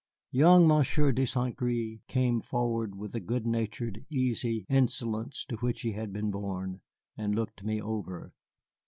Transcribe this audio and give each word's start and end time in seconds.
Young 0.31 0.67
Monsieur 0.67 1.11
de 1.11 1.27
Saint 1.27 1.55
Gré 1.55 2.01
came 2.07 2.41
forward 2.41 2.95
with 2.95 3.11
the 3.11 3.19
good 3.19 3.45
natured, 3.45 4.03
easy 4.09 4.65
insolence 4.67 5.45
to 5.45 5.57
which 5.57 5.81
he 5.81 5.91
had 5.91 6.11
been 6.11 6.31
born, 6.31 6.81
and 7.15 7.35
looked 7.35 7.63
me 7.63 7.79
over. 7.79 8.33